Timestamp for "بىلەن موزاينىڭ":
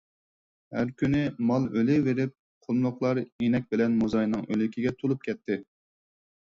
3.75-4.53